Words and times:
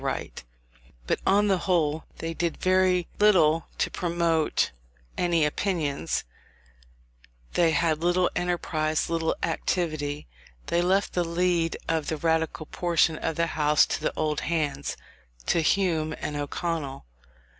But 1.05 1.19
on 1.27 1.45
the 1.47 1.59
whole 1.59 2.05
they 2.17 2.33
did 2.33 2.57
very 2.57 3.07
little 3.19 3.67
to 3.77 3.91
promote 3.91 4.71
any 5.15 5.45
opinions; 5.45 6.23
they 7.53 7.69
had 7.69 7.99
little 8.03 8.27
enterprise, 8.35 9.11
little 9.11 9.35
activity: 9.43 10.25
they 10.65 10.81
left 10.81 11.13
the 11.13 11.23
lead 11.23 11.77
of 11.87 12.07
the 12.07 12.17
Radical 12.17 12.65
portion 12.65 13.15
of 13.19 13.35
the 13.35 13.45
House 13.53 13.85
to 13.85 14.01
the 14.01 14.13
old 14.15 14.39
hands, 14.41 14.97
to 15.45 15.61
Hume 15.61 16.15
and 16.19 16.35
O'Connell. 16.35 17.05